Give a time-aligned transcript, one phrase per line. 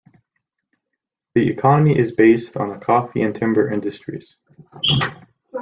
[1.35, 4.35] The economy is based on the coffee and timber industries.